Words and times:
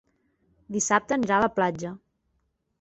Dissabte 0.77 1.17
anirà 1.19 1.37
a 1.37 1.45
la 1.45 1.53
platja. 1.61 1.95